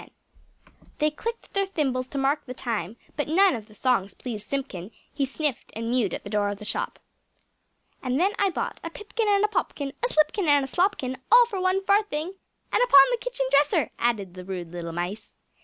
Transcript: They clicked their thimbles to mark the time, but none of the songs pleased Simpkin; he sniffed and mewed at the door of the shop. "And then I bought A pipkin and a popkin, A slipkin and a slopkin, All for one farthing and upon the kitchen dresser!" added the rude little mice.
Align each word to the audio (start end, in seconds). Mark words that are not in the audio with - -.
They 0.97 1.11
clicked 1.11 1.53
their 1.53 1.67
thimbles 1.67 2.07
to 2.07 2.17
mark 2.17 2.47
the 2.47 2.55
time, 2.55 2.97
but 3.15 3.27
none 3.27 3.53
of 3.55 3.67
the 3.67 3.75
songs 3.75 4.15
pleased 4.15 4.49
Simpkin; 4.49 4.89
he 5.13 5.25
sniffed 5.25 5.71
and 5.75 5.91
mewed 5.91 6.15
at 6.15 6.23
the 6.23 6.29
door 6.31 6.49
of 6.49 6.57
the 6.57 6.65
shop. 6.65 6.97
"And 8.01 8.19
then 8.19 8.31
I 8.39 8.49
bought 8.49 8.79
A 8.83 8.89
pipkin 8.89 9.27
and 9.29 9.45
a 9.45 9.47
popkin, 9.47 9.93
A 10.03 10.07
slipkin 10.07 10.47
and 10.47 10.65
a 10.65 10.67
slopkin, 10.67 11.17
All 11.31 11.45
for 11.45 11.61
one 11.61 11.85
farthing 11.85 12.33
and 12.73 12.83
upon 12.83 13.05
the 13.11 13.19
kitchen 13.21 13.45
dresser!" 13.51 13.91
added 13.99 14.33
the 14.33 14.43
rude 14.43 14.71
little 14.71 14.91
mice. 14.91 15.37